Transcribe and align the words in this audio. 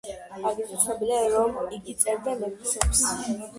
აგრეთვე 0.51 0.79
ცნობილია, 0.83 1.19
რომ 1.35 1.61
იგი 1.79 1.97
წერდა 2.07 2.37
ლექსებს. 2.43 3.07